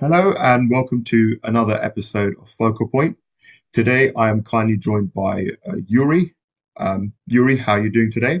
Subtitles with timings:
[0.00, 3.18] Hello and welcome to another episode of Focal Point.
[3.74, 6.34] Today I am kindly joined by uh, Yuri.
[6.78, 8.40] Um, Yuri, how are you doing today?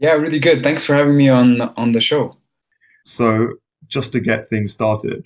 [0.00, 0.64] Yeah, really good.
[0.64, 2.32] Thanks for having me on on the show.
[3.06, 3.54] So,
[3.86, 5.24] just to get things started,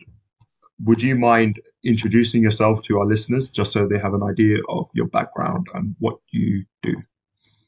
[0.84, 4.90] would you mind introducing yourself to our listeners just so they have an idea of
[4.92, 7.02] your background and what you do?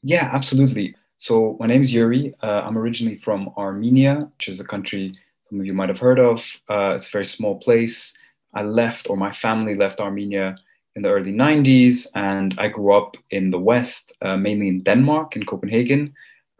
[0.03, 0.95] Yeah, absolutely.
[1.17, 2.35] So, my name is Yuri.
[2.43, 5.15] Uh, I'm originally from Armenia, which is a country
[5.49, 6.39] some of you might have heard of.
[6.69, 8.17] Uh, it's a very small place.
[8.53, 10.55] I left, or my family left Armenia
[10.95, 15.35] in the early 90s, and I grew up in the West, uh, mainly in Denmark,
[15.35, 16.13] in Copenhagen.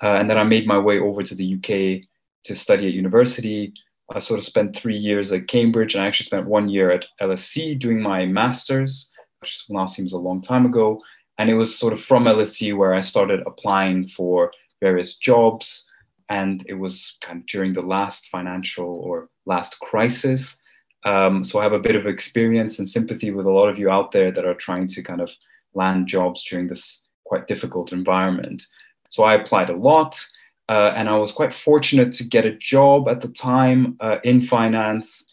[0.04, 2.06] Uh, and then I made my way over to the UK
[2.44, 3.74] to study at university.
[4.14, 7.08] I sort of spent three years at Cambridge, and I actually spent one year at
[7.22, 9.10] LSE doing my master's,
[9.40, 11.02] which now seems a long time ago.
[11.38, 15.90] And it was sort of from LSE where I started applying for various jobs
[16.30, 20.58] and it was kind of during the last financial or last crisis.
[21.06, 23.90] Um, so I have a bit of experience and sympathy with a lot of you
[23.90, 25.32] out there that are trying to kind of
[25.76, 28.66] land jobs during this quite difficult environment.
[29.10, 30.24] So I applied a lot,
[30.68, 34.42] uh, and I was quite fortunate to get a job at the time uh, in
[34.42, 35.26] finance.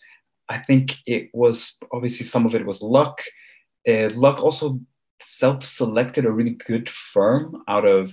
[0.49, 3.23] I think it was obviously some of it was luck.
[3.89, 4.79] Uh, luck also
[5.21, 8.13] self-selected a really good firm out of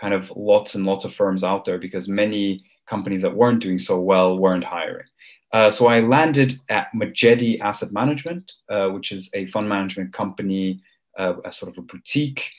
[0.00, 3.78] kind of lots and lots of firms out there because many companies that weren't doing
[3.78, 5.06] so well weren't hiring.
[5.52, 10.80] Uh, so I landed at Majedie Asset Management, uh, which is a fund management company,
[11.18, 12.50] uh, a sort of a boutique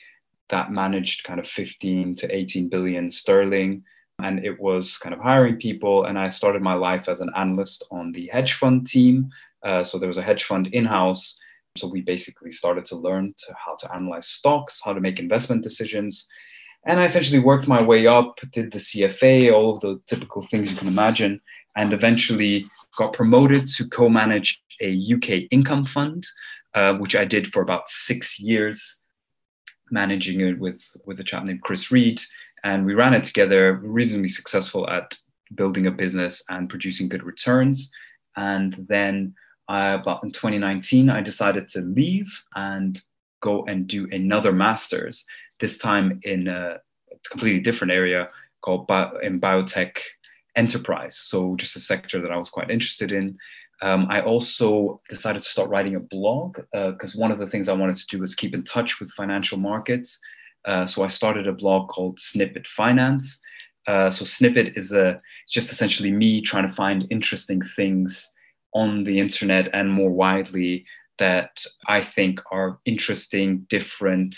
[0.48, 3.84] that managed kind of 15 to 18 billion sterling.
[4.22, 6.04] And it was kind of hiring people.
[6.04, 9.30] And I started my life as an analyst on the hedge fund team.
[9.62, 11.40] Uh, so there was a hedge fund in house.
[11.76, 15.62] So we basically started to learn to how to analyze stocks, how to make investment
[15.62, 16.28] decisions.
[16.86, 20.70] And I essentially worked my way up, did the CFA, all of the typical things
[20.70, 21.40] you can imagine,
[21.76, 26.26] and eventually got promoted to co manage a UK income fund,
[26.74, 29.00] uh, which I did for about six years,
[29.90, 32.20] managing it with, with a chap named Chris Reid.
[32.64, 35.18] And we ran it together, reasonably successful at
[35.54, 37.90] building a business and producing good returns.
[38.36, 39.34] And then
[39.68, 43.00] uh, about in 2019, I decided to leave and
[43.42, 45.24] go and do another master's
[45.60, 46.78] this time in a
[47.30, 48.28] completely different area
[48.62, 49.96] called bio, in biotech
[50.56, 51.16] enterprise.
[51.16, 53.38] So just a sector that I was quite interested in.
[53.82, 57.68] Um, I also decided to start writing a blog because uh, one of the things
[57.68, 60.18] I wanted to do was keep in touch with financial markets.
[60.66, 63.40] Uh, so I started a blog called Snippet Finance.
[63.86, 68.30] Uh, so Snippet is a it's just essentially me trying to find interesting things
[68.74, 70.84] on the internet and more widely
[71.18, 74.36] that I think are interesting, different,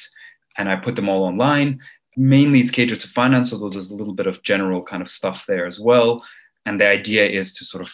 [0.59, 1.81] and I put them all online.
[2.17, 5.47] Mainly it's catered to finance, although there's a little bit of general kind of stuff
[5.47, 6.25] there as well.
[6.67, 7.93] And the idea is to sort of,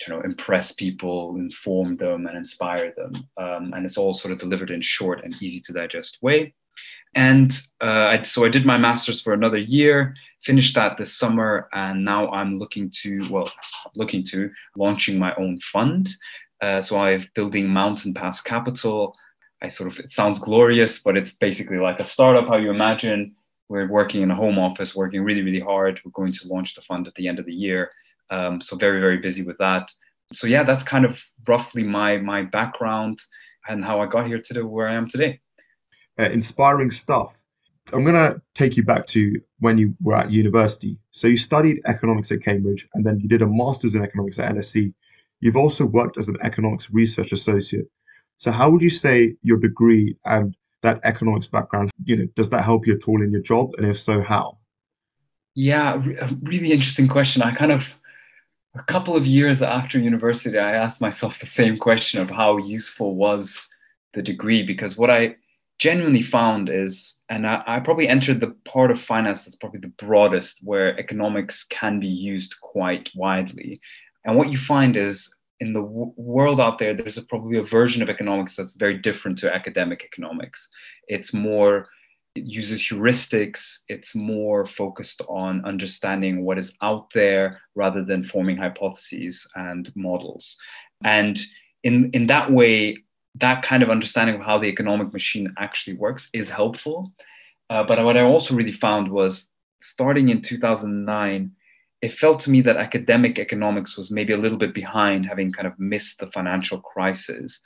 [0.00, 3.28] you know, impress people, inform them, and inspire them.
[3.36, 6.54] Um, and it's all sort of delivered in short and easy to digest way.
[7.14, 11.68] And uh, I, so I did my master's for another year, finished that this summer,
[11.72, 13.50] and now I'm looking to, well,
[13.94, 16.08] looking to launching my own fund.
[16.62, 19.14] Uh, so I'm building Mountain Pass Capital,
[19.62, 23.34] I sort of, it sounds glorious, but it's basically like a startup, how you imagine.
[23.68, 26.00] We're working in a home office, working really, really hard.
[26.04, 27.90] We're going to launch the fund at the end of the year.
[28.30, 29.90] Um, so very, very busy with that.
[30.32, 33.20] So yeah, that's kind of roughly my my background
[33.68, 35.40] and how I got here to where I am today.
[36.18, 37.38] Uh, inspiring stuff.
[37.92, 40.98] I'm going to take you back to when you were at university.
[41.12, 44.54] So you studied economics at Cambridge and then you did a master's in economics at
[44.54, 44.92] LSE.
[45.40, 47.86] You've also worked as an economics research associate
[48.42, 52.64] so how would you say your degree and that economics background, you know, does that
[52.64, 53.70] help you at all in your job?
[53.78, 54.58] And if so, how?
[55.54, 56.02] Yeah,
[56.42, 57.40] really interesting question.
[57.40, 57.94] I kind of,
[58.74, 63.14] a couple of years after university, I asked myself the same question of how useful
[63.14, 63.68] was
[64.12, 65.36] the degree because what I
[65.78, 70.04] genuinely found is, and I, I, probably entered the part of finance that's probably the
[70.04, 73.80] broadest, where economics can be used quite widely.
[74.24, 75.32] And what you find is
[75.62, 78.98] in the w- world out there, there's a, probably a version of economics that's very
[78.98, 80.68] different to academic economics.
[81.06, 81.86] It's more,
[82.34, 88.56] it uses heuristics, it's more focused on understanding what is out there rather than forming
[88.56, 90.56] hypotheses and models.
[91.04, 91.38] And
[91.84, 92.98] in, in that way,
[93.36, 97.12] that kind of understanding of how the economic machine actually works is helpful.
[97.70, 99.48] Uh, but what I also really found was
[99.80, 101.52] starting in 2009,
[102.02, 105.68] it felt to me that academic economics was maybe a little bit behind, having kind
[105.68, 107.60] of missed the financial crisis.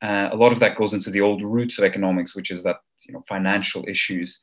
[0.00, 2.76] Uh, a lot of that goes into the old roots of economics, which is that
[3.06, 4.40] you know financial issues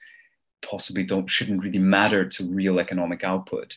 [0.62, 3.76] possibly don't shouldn't really matter to real economic output.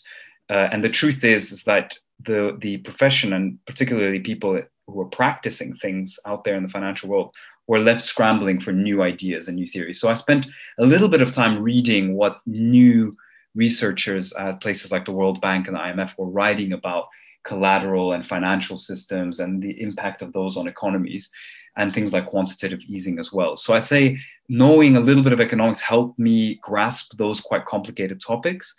[0.51, 5.07] Uh, and the truth is is that the the profession and particularly people who are
[5.07, 7.35] practicing things out there in the financial world
[7.67, 10.01] were left scrambling for new ideas and new theories.
[10.01, 10.47] So I spent
[10.79, 13.17] a little bit of time reading what new
[13.55, 17.09] researchers at places like the World Bank and the IMF were writing about
[17.45, 21.31] collateral and financial systems and the impact of those on economies
[21.77, 23.57] and things like quantitative easing as well.
[23.57, 24.19] So I'd say
[24.49, 28.75] knowing a little bit of economics helped me grasp those quite complicated topics.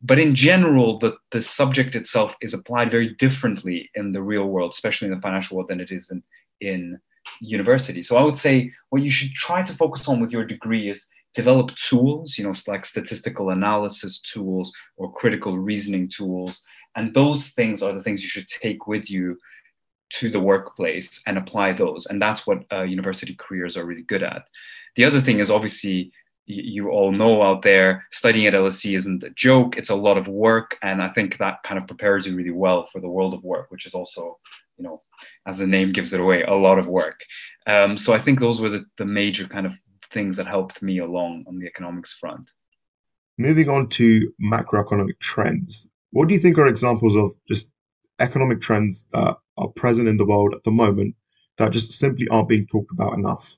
[0.00, 4.70] But in general, the, the subject itself is applied very differently in the real world,
[4.70, 6.22] especially in the financial world, than it is in,
[6.60, 7.00] in
[7.40, 8.02] university.
[8.02, 11.08] So I would say what you should try to focus on with your degree is
[11.34, 16.62] develop tools, you know, like statistical analysis tools or critical reasoning tools.
[16.96, 19.38] And those things are the things you should take with you
[20.14, 22.06] to the workplace and apply those.
[22.06, 24.46] And that's what uh, university careers are really good at.
[24.96, 26.12] The other thing is obviously
[26.48, 29.76] you all know out there studying at LSE isn't a joke.
[29.76, 30.78] It's a lot of work.
[30.82, 33.70] And I think that kind of prepares you really well for the world of work,
[33.70, 34.38] which is also,
[34.78, 35.02] you know,
[35.46, 37.20] as the name gives it away, a lot of work.
[37.66, 39.74] Um, so I think those were the, the major kind of
[40.12, 42.50] things that helped me along on the economics front.
[43.38, 47.68] Moving on to macroeconomic trends, what do you think are examples of just
[48.18, 51.14] economic trends that are present in the world at the moment
[51.58, 53.56] that just simply aren't being talked about enough?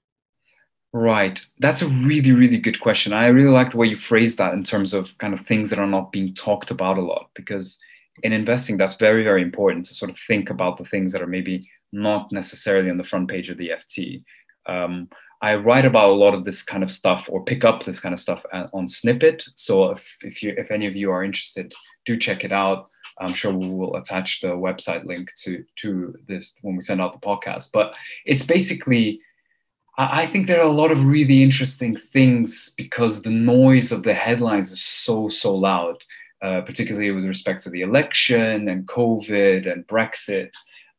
[0.92, 1.40] Right.
[1.60, 3.12] That's a really, really good question.
[3.12, 5.78] I really like the way you phrase that in terms of kind of things that
[5.78, 7.78] are not being talked about a lot, because
[8.22, 11.28] in investing, that's very, very important to sort of think about the things that are
[11.28, 14.24] maybe not necessarily on the front page of the FT.
[14.66, 15.08] Um,
[15.42, 18.12] I write about a lot of this kind of stuff or pick up this kind
[18.12, 19.46] of stuff on Snippet.
[19.54, 21.72] So if, if you if any of you are interested,
[22.04, 22.90] do check it out.
[23.18, 27.12] I'm sure we will attach the website link to to this when we send out
[27.12, 27.70] the podcast.
[27.72, 27.94] But
[28.26, 29.20] it's basically
[29.98, 34.14] I think there are a lot of really interesting things because the noise of the
[34.14, 36.02] headlines is so, so loud,
[36.40, 40.52] uh, particularly with respect to the election and COVID and Brexit.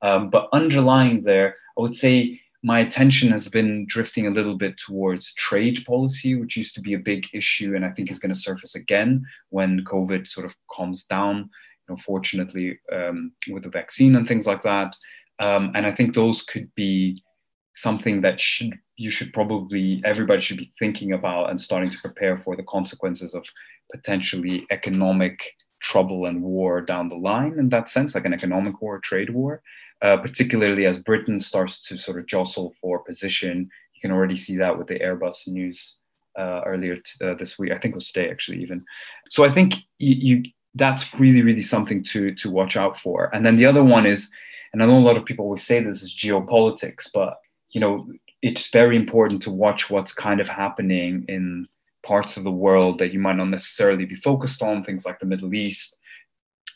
[0.03, 4.77] Um, but underlying there, I would say my attention has been drifting a little bit
[4.77, 8.33] towards trade policy, which used to be a big issue and I think is going
[8.33, 13.69] to surface again when COVID sort of calms down, you know, fortunately, um, with the
[13.69, 14.95] vaccine and things like that.
[15.39, 17.23] Um, and I think those could be
[17.73, 22.37] something that should you should probably everybody should be thinking about and starting to prepare
[22.37, 23.43] for the consequences of
[23.91, 25.41] potentially economic
[25.81, 29.61] trouble and war down the line in that sense like an economic war trade war.
[30.01, 34.57] Uh, particularly as britain starts to sort of jostle for position you can already see
[34.57, 35.97] that with the airbus news
[36.39, 38.83] uh, earlier t- uh, this week i think it was today actually even.
[39.29, 40.43] So i think you, you
[40.75, 43.29] that's really really something to to watch out for.
[43.33, 44.31] And then the other one is
[44.71, 47.37] and i know a lot of people always say this is geopolitics but
[47.71, 48.07] you know,
[48.41, 51.67] it's very important to watch what's kind of happening in
[52.03, 55.25] parts of the world that you might not necessarily be focused on, things like the
[55.25, 55.97] Middle East,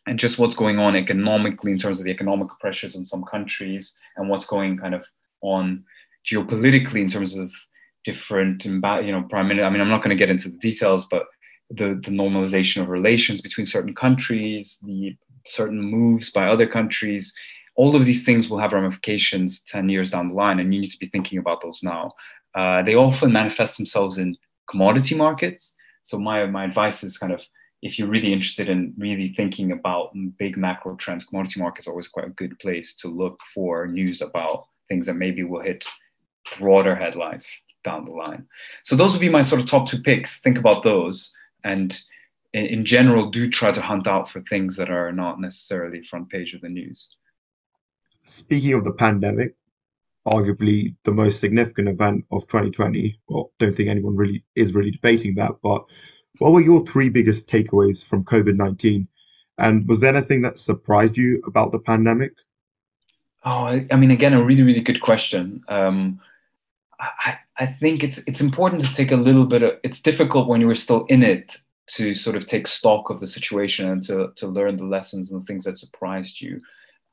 [0.07, 3.97] and just what's going on economically in terms of the economic pressures in some countries
[4.17, 5.03] and what's going kind of
[5.41, 5.83] on
[6.25, 7.51] geopolitically in terms of
[8.03, 9.65] different, you know, prime minister.
[9.65, 11.25] I mean, I'm not going to get into the details, but
[11.71, 17.33] the, the normalization of relations between certain countries, the certain moves by other countries,
[17.75, 20.91] all of these things will have ramifications 10 years down the line, and you need
[20.91, 22.13] to be thinking about those now.
[22.53, 24.37] Uh, they often manifest themselves in
[24.69, 25.75] commodity markets.
[26.03, 27.43] So, my, my advice is kind of
[27.81, 32.07] if you're really interested in really thinking about big macro trends, commodity markets are always
[32.07, 35.85] quite a good place to look for news about things that maybe will hit
[36.57, 37.49] broader headlines
[37.83, 38.45] down the line.
[38.83, 40.41] So, those would be my sort of top two picks.
[40.41, 41.33] Think about those.
[41.63, 41.99] And
[42.53, 46.29] in, in general, do try to hunt out for things that are not necessarily front
[46.29, 47.15] page of the news
[48.25, 49.55] speaking of the pandemic,
[50.27, 53.19] arguably the most significant event of 2020.
[53.27, 55.85] Well, don't think anyone really is really debating that, but
[56.39, 59.07] what were your three biggest takeaways from COVID 19?
[59.57, 62.33] And was there anything that surprised you about the pandemic?
[63.45, 65.63] Oh, I mean, again, a really, really good question.
[65.67, 66.19] Um,
[66.99, 69.73] I, I think it's it's important to take a little bit of.
[69.83, 73.27] It's difficult when you were still in it to sort of take stock of the
[73.27, 76.59] situation and to to learn the lessons and the things that surprised you.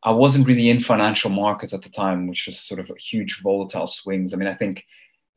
[0.04, 3.87] I wasn't really in financial markets at the time, which was sort of huge volatile
[3.87, 4.35] swings.
[4.35, 4.85] I mean, I think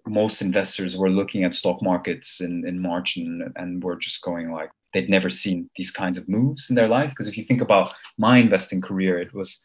[0.07, 4.51] most investors were looking at stock markets in, in March and, and were just going
[4.51, 7.09] like they'd never seen these kinds of moves in their life.
[7.09, 9.61] Because if you think about my investing career, it was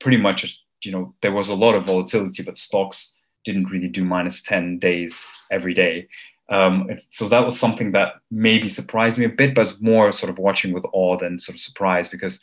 [0.00, 4.04] pretty much, you know, there was a lot of volatility, but stocks didn't really do
[4.04, 6.08] minus 10 days every day.
[6.50, 10.38] Um, so that was something that maybe surprised me a bit, but more sort of
[10.38, 12.40] watching with awe than sort of surprise because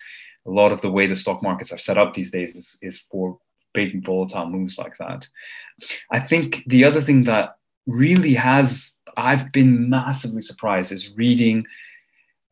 [0.47, 2.99] a lot of the way the stock markets are set up these days is, is
[3.11, 3.37] for
[3.73, 5.27] big volatile moves like that.
[6.11, 11.65] I think the other thing that really has I've been massively surprised is reading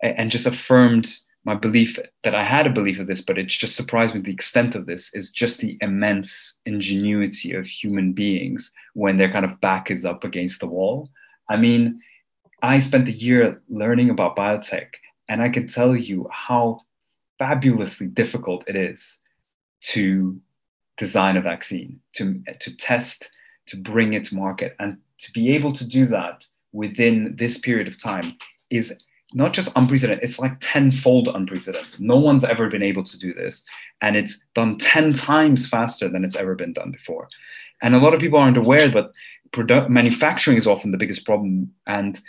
[0.02, 1.08] and just affirmed
[1.46, 4.34] my belief that I had a belief of this, but it just surprised me the
[4.34, 9.62] extent of this is just the immense ingenuity of human beings when their kind of
[9.62, 11.10] back is up against the wall.
[11.50, 12.02] I mean,
[12.64, 14.88] I spent a year learning about biotech,
[15.30, 16.80] and I can tell you how
[17.38, 19.20] fabulously difficult it is
[19.82, 20.39] to
[20.98, 23.30] design a vaccine, to, to test,
[23.68, 24.75] to bring it to market.
[24.80, 28.38] And to be able to do that within this period of time
[28.70, 28.98] is
[29.34, 32.00] not just unprecedented, it's like tenfold unprecedented.
[32.00, 33.63] No one's ever been able to do this.
[34.01, 37.27] And it's done 10 times faster than it's ever been done before.
[37.82, 39.12] And a lot of people aren't aware, but
[39.89, 41.72] manufacturing is often the biggest problem.
[41.86, 42.20] And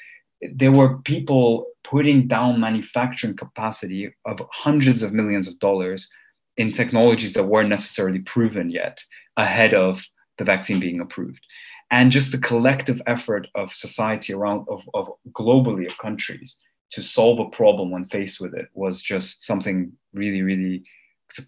[0.55, 6.09] there were people putting down manufacturing capacity of hundreds of millions of dollars
[6.57, 9.03] in technologies that weren't necessarily proven yet
[9.37, 10.05] ahead of
[10.39, 11.45] the vaccine being approved.
[11.91, 16.59] And just the collective effort of society around of, of globally of countries
[16.91, 20.85] to solve a problem when faced with it was just something really really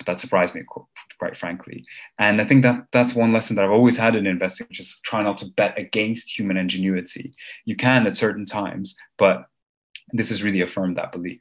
[0.07, 0.63] that surprised me
[1.19, 1.85] quite frankly.
[2.19, 5.01] And i think that that's one lesson that i've always had in investing which is
[5.05, 7.33] try not to bet against human ingenuity.
[7.65, 9.47] You can at certain times but
[10.13, 11.41] this has really affirmed that belief.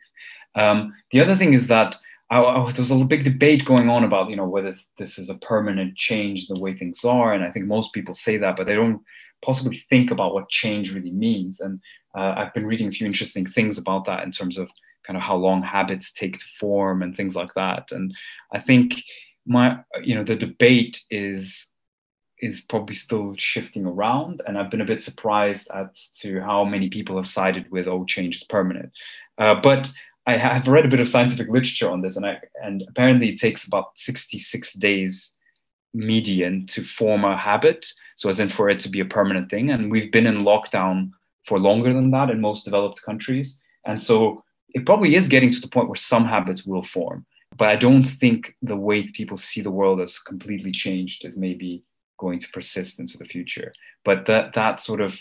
[0.55, 1.95] Um, the other thing is that
[2.29, 5.29] I, I, there was a big debate going on about you know whether this is
[5.29, 8.57] a permanent change in the way things are, and I think most people say that,
[8.57, 9.01] but they don't
[9.41, 11.59] possibly think about what change really means.
[11.61, 11.79] And
[12.17, 14.69] uh, I've been reading a few interesting things about that in terms of
[15.07, 17.91] kind of how long habits take to form and things like that.
[17.91, 18.13] And
[18.53, 19.01] I think
[19.45, 21.71] my you know the debate is
[22.39, 26.89] is probably still shifting around, and I've been a bit surprised as to how many
[26.89, 28.91] people have sided with "oh, change is permanent."
[29.37, 29.91] Uh, but
[30.27, 33.39] I have read a bit of scientific literature on this, and I and apparently it
[33.39, 35.33] takes about 66 days
[35.93, 37.85] median to form a habit.
[38.15, 39.71] So as in for it to be a permanent thing.
[39.71, 41.11] And we've been in lockdown
[41.45, 43.59] for longer than that in most developed countries.
[43.85, 44.43] And so
[44.73, 47.25] it probably is getting to the point where some habits will form.
[47.57, 51.83] But I don't think the way people see the world has completely changed is maybe
[52.17, 53.73] going to persist into the future.
[54.03, 55.19] But that that sort of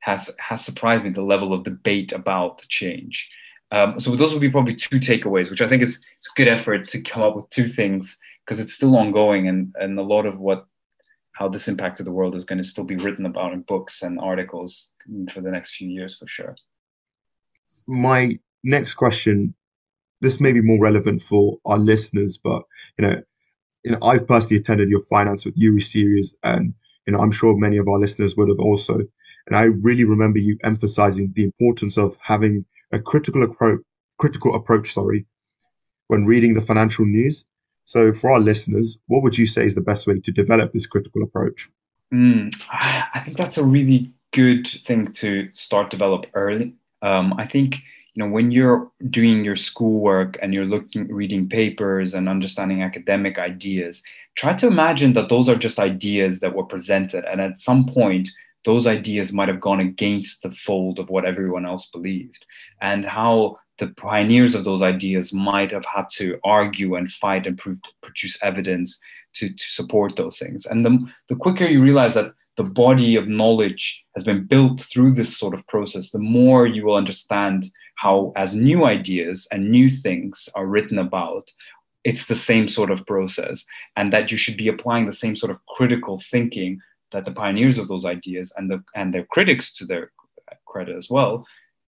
[0.00, 3.28] has has surprised me the level of debate about the change.
[3.70, 6.48] Um, so those would be probably two takeaways, which I think is it's a good
[6.48, 10.26] effort to come up with two things because it's still ongoing and and a lot
[10.26, 10.66] of what
[11.32, 14.20] how this impacted the world is going to still be written about in books and
[14.20, 14.90] articles
[15.32, 16.54] for the next few years for sure.
[17.86, 19.54] My next question,
[20.20, 22.62] this may be more relevant for our listeners, but
[22.98, 23.22] you know,
[23.84, 26.74] you know, I've personally attended your finance with Yuri series, and
[27.06, 29.00] you know, I'm sure many of our listeners would have also.
[29.46, 33.80] And I really remember you emphasizing the importance of having a critical approach,
[34.18, 35.26] critical approach, sorry,
[36.06, 37.44] when reading the financial news.
[37.84, 40.86] So, for our listeners, what would you say is the best way to develop this
[40.86, 41.68] critical approach?
[42.14, 46.74] Mm, I think that's a really good thing to start develop early.
[47.00, 47.76] Um, I think
[48.14, 53.38] you know when you're doing your schoolwork and you're looking, reading papers and understanding academic
[53.38, 54.02] ideas,
[54.34, 58.28] try to imagine that those are just ideas that were presented, and at some point
[58.64, 62.44] those ideas might have gone against the fold of what everyone else believed,
[62.80, 67.58] and how the pioneers of those ideas might have had to argue and fight and
[67.58, 69.00] prove, produce evidence
[69.32, 70.66] to, to support those things.
[70.66, 75.12] And the, the quicker you realize that the body of knowledge has been built through
[75.12, 77.66] this sort of process, the more you will understand
[77.96, 81.50] how, as new ideas and new things are written about,
[82.04, 83.64] it's the same sort of process,
[83.96, 86.80] and that you should be applying the same sort of critical thinking
[87.12, 90.10] that the pioneers of those ideas and the and their critics to their
[90.66, 91.46] credit as well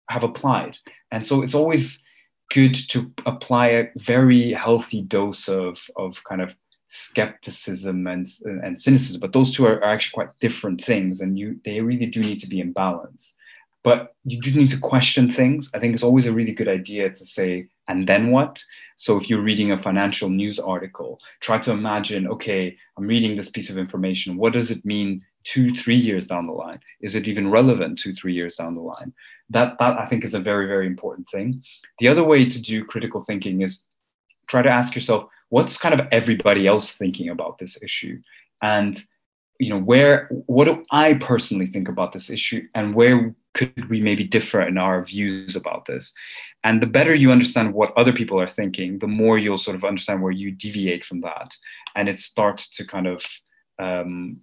[0.09, 0.77] have applied.
[1.11, 2.03] And so it's always
[2.51, 6.55] good to apply a very healthy dose of, of kind of
[6.95, 9.19] skepticism and, and cynicism.
[9.19, 12.39] But those two are, are actually quite different things, and you they really do need
[12.39, 13.35] to be in balance.
[13.83, 15.69] But you do need to question things.
[15.73, 18.63] I think it's always a really good idea to say, and then what?
[18.95, 23.49] So if you're reading a financial news article, try to imagine, okay, I'm reading this
[23.49, 24.37] piece of information.
[24.37, 26.79] What does it mean two, three years down the line?
[27.01, 29.11] Is it even relevant two, three years down the line?
[29.49, 31.63] That, that I think is a very, very important thing.
[31.99, 33.83] The other way to do critical thinking is
[34.47, 38.19] try to ask yourself, what's kind of everybody else thinking about this issue?
[38.63, 38.99] And
[39.59, 44.01] you know, where what do I personally think about this issue and where could we
[44.01, 46.11] maybe differ in our views about this?
[46.63, 49.83] And the better you understand what other people are thinking, the more you'll sort of
[49.83, 51.55] understand where you deviate from that.
[51.95, 53.23] And it starts to kind of
[53.77, 54.39] um,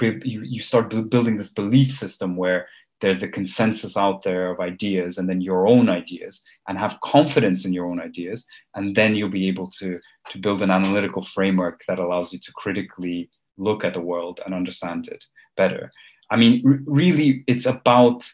[0.00, 2.68] you, you start building this belief system where
[3.02, 7.66] there's the consensus out there of ideas and then your own ideas and have confidence
[7.66, 9.98] in your own ideas and then you'll be able to
[10.30, 13.28] to build an analytical framework that allows you to critically
[13.58, 15.22] look at the world and understand it
[15.56, 15.92] better
[16.30, 18.24] i mean r- really it's about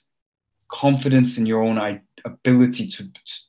[0.70, 1.78] confidence in your own
[2.24, 3.04] ability to,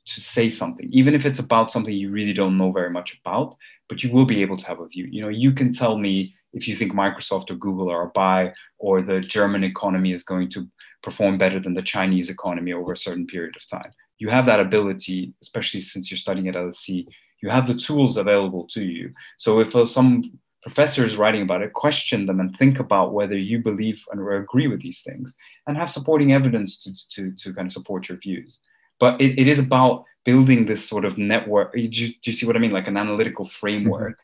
[0.06, 3.56] to say something, even if it's about something you really don't know very much about,
[3.88, 5.06] but you will be able to have a view.
[5.10, 8.52] You know, you can tell me if you think Microsoft or Google are a buy
[8.78, 10.68] or the German economy is going to
[11.02, 13.92] perform better than the Chinese economy over a certain period of time.
[14.18, 17.06] You have that ability, especially since you're studying at LSE,
[17.42, 19.12] you have the tools available to you.
[19.38, 23.36] So if uh, some professor is writing about it, question them and think about whether
[23.36, 25.34] you believe and agree with these things
[25.66, 28.58] and have supporting evidence to, to, to kind of support your views.
[28.98, 31.72] But it, it is about building this sort of network.
[31.72, 32.72] Do you, do you see what I mean?
[32.72, 34.18] Like an analytical framework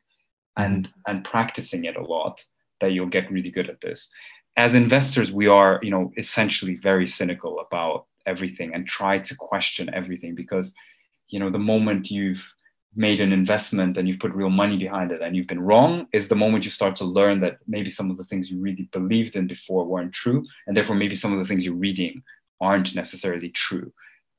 [0.59, 0.63] mm-hmm.
[0.63, 2.45] and, and practicing it a lot
[2.81, 4.11] that you'll get really good at this.
[4.57, 9.91] As investors, we are, you know, essentially very cynical about everything and try to question
[9.93, 10.75] everything because,
[11.29, 12.53] you know, the moment you've
[12.95, 16.29] made an investment and you've put real money behind it and you've been wrong is
[16.29, 19.37] the moment you start to learn that maybe some of the things you really believed
[19.37, 22.23] in before weren't true and therefore maybe some of the things you're reading
[22.61, 23.93] aren't necessarily true.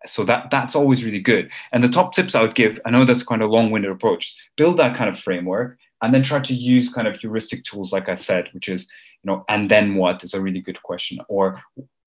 [0.08, 1.52] So that that's always really good.
[1.72, 4.36] And the top tips i would give i know that's kind of a long-winded approach
[4.56, 8.08] build that kind of framework and then try to use kind of heuristic tools like
[8.10, 8.90] i said which is
[9.28, 11.62] know and then what is a really good question or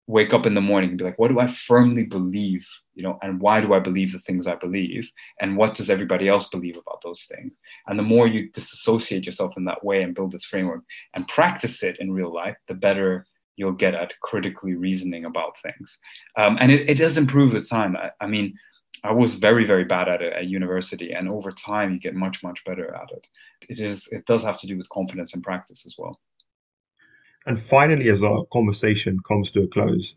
[0.07, 3.17] wake up in the morning and be like, what do I firmly believe, you know,
[3.23, 5.09] and why do I believe the things I believe,
[5.41, 7.53] and what does everybody else believe about those things?
[7.87, 10.83] And the more you disassociate yourself in that way and build this framework
[11.15, 13.25] and practice it in real life, the better
[13.57, 15.99] you'll get at critically reasoning about things.
[16.37, 17.97] Um, and it, it does improve with time.
[17.97, 18.55] I, I mean,
[19.05, 22.43] I was very, very bad at it at university, and over time, you get much,
[22.43, 23.27] much better at it.
[23.69, 24.09] It is.
[24.11, 26.19] It does have to do with confidence and practice as well.
[27.47, 30.15] And finally, as our conversation comes to a close,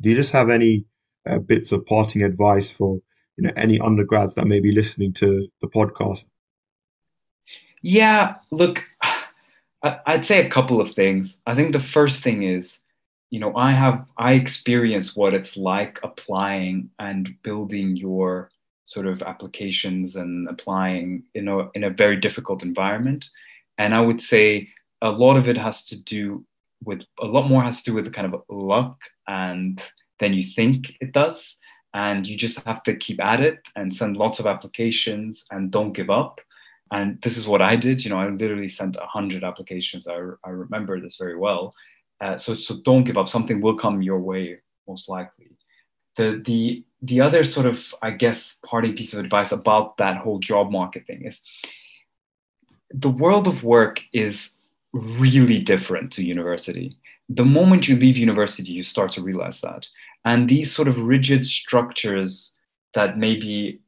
[0.00, 0.84] do you just have any
[1.28, 3.00] uh, bits of parting advice for
[3.36, 6.24] you know any undergrads that may be listening to the podcast?
[7.82, 8.82] Yeah, look,
[9.82, 11.40] I'd say a couple of things.
[11.46, 12.80] I think the first thing is,
[13.30, 18.50] you know, I have I experience what it's like applying and building your
[18.84, 23.30] sort of applications and applying in a in a very difficult environment.
[23.78, 24.68] And I would say
[25.02, 26.44] a lot of it has to do
[26.84, 29.82] with a lot more has to do with the kind of luck and
[30.20, 31.58] than you think it does.
[31.94, 35.92] And you just have to keep at it and send lots of applications and don't
[35.92, 36.40] give up.
[36.92, 38.04] And this is what I did.
[38.04, 40.06] You know, I literally sent a hundred applications.
[40.06, 41.74] I, I remember this very well.
[42.20, 43.28] Uh, so so don't give up.
[43.28, 45.56] Something will come your way most likely.
[46.16, 50.38] The the the other sort of I guess parting piece of advice about that whole
[50.38, 51.42] job market thing is
[52.90, 54.54] the world of work is
[54.92, 56.96] really different to university.
[57.28, 59.86] The moment you leave university, you start to realize that.
[60.24, 62.56] And these sort of rigid structures
[62.94, 63.80] that maybe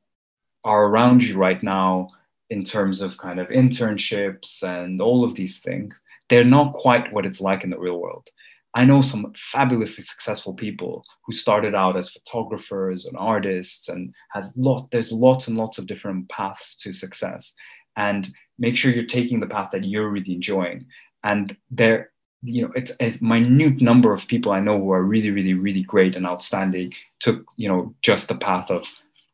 [0.64, 2.08] are around you right now
[2.50, 7.24] in terms of kind of internships and all of these things, they're not quite what
[7.24, 8.28] it's like in the real world.
[8.74, 14.52] I know some fabulously successful people who started out as photographers and artists and had
[14.54, 17.54] lot there's lots and lots of different paths to success
[18.00, 20.86] and make sure you're taking the path that you're really enjoying.
[21.22, 22.10] And there
[22.42, 25.82] you know it's a minute number of people i know who are really really really
[25.82, 28.82] great and outstanding took you know just the path of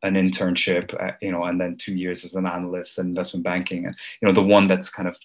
[0.02, 3.86] an internship uh, you know and then two years as an analyst in investment banking.
[3.86, 5.16] And you know the one that's kind of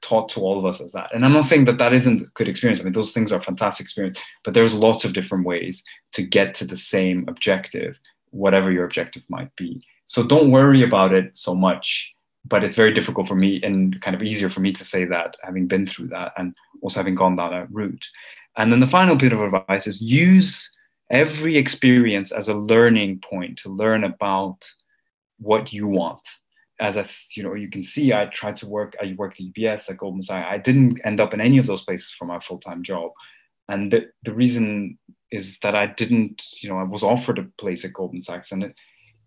[0.00, 1.12] taught to all of us as that.
[1.12, 2.80] And i'm not saying that that isn't a good experience.
[2.80, 6.54] I mean those things are fantastic experience but there's lots of different ways to get
[6.54, 7.98] to the same objective
[8.30, 9.84] whatever your objective might be.
[10.06, 14.16] So don't worry about it so much but it's very difficult for me and kind
[14.16, 17.36] of easier for me to say that having been through that and also having gone
[17.36, 18.06] that uh, route.
[18.56, 20.70] And then the final bit of advice is use
[21.10, 24.68] every experience as a learning point to learn about
[25.38, 26.26] what you want.
[26.80, 27.04] As I,
[27.36, 28.96] you know, you can see, I tried to work.
[29.00, 30.48] I worked at UBS, at Goldman Sachs.
[30.50, 33.12] I didn't end up in any of those places for my full time job,
[33.68, 34.98] and the, the reason
[35.30, 38.64] is that I didn't, you know, I was offered a place at Goldman Sachs, and
[38.64, 38.74] it,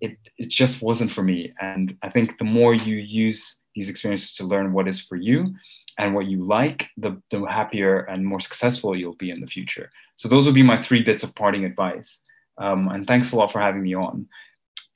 [0.02, 1.54] it, it just wasn't for me.
[1.62, 5.54] And I think the more you use these experiences to learn what is for you
[5.98, 9.90] and what you like, the, the happier and more successful you'll be in the future.
[10.16, 12.22] So those would be my three bits of parting advice.
[12.58, 14.28] Um, and thanks a lot for having me on.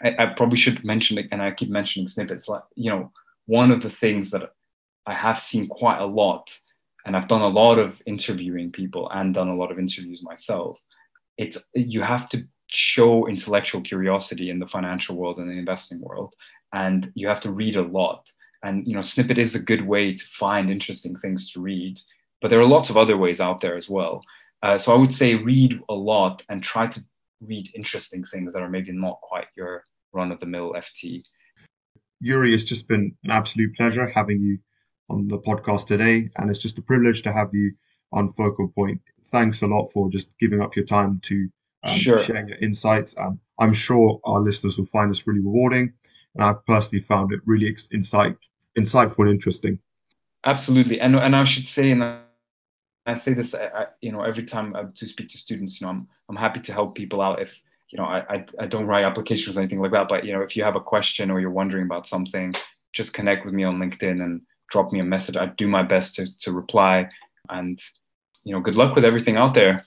[0.01, 2.47] I, I probably should mention it, and I keep mentioning snippets.
[2.47, 3.11] Like you know,
[3.45, 4.51] one of the things that
[5.05, 6.57] I have seen quite a lot,
[7.05, 10.79] and I've done a lot of interviewing people and done a lot of interviews myself.
[11.37, 16.33] It's you have to show intellectual curiosity in the financial world and the investing world
[16.73, 18.31] and you have to read a lot.
[18.63, 21.99] And you know snippet is a good way to find interesting things to read
[22.41, 24.21] but there are lots of other ways out there as well.
[24.61, 26.99] Uh, so i would say read a lot and try to
[27.39, 31.23] read interesting things that are maybe not quite your run-of-the-mill ft
[32.19, 34.59] yuri it's just been an absolute pleasure having you
[35.09, 37.73] on the podcast today and it's just a privilege to have you
[38.11, 39.01] on focal point.
[39.25, 41.49] Thanks a lot for just giving up your time to
[41.83, 42.19] um, sure.
[42.19, 43.15] sharing your insights.
[43.17, 45.93] Um, I'm sure our listeners will find this really rewarding,
[46.35, 48.35] and I've personally found it really insight,
[48.77, 49.79] insightful and interesting.
[50.45, 52.03] Absolutely, and and I should say, and
[53.05, 55.91] I say this, I, you know, every time I to speak to students, you know,
[55.91, 57.57] I'm I'm happy to help people out if
[57.89, 60.41] you know I, I, I don't write applications or anything like that, but you know,
[60.41, 62.53] if you have a question or you're wondering about something,
[62.93, 65.35] just connect with me on LinkedIn and drop me a message.
[65.35, 67.09] I do my best to to reply,
[67.49, 67.79] and
[68.43, 69.85] you know, good luck with everything out there.